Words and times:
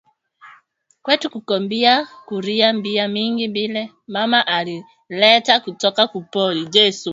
Kwetu 1.03 1.27
kuko 1.33 1.53
bia 1.69 1.95
kuria 2.27 2.67
bia 2.83 3.05
mingi 3.15 3.47
bile 3.55 3.81
mama 4.15 4.39
ari 4.57 4.77
leta 5.19 5.53
kutoka 5.63 6.03
ku 6.11 6.19
pori 6.33 6.63